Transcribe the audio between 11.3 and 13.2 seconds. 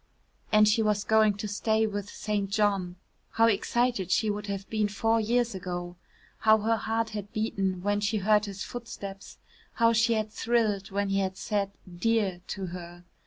said "dear" to her.